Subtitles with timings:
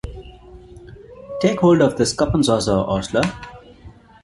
[1.41, 3.21] Take hold of this cup and saucer, ostler.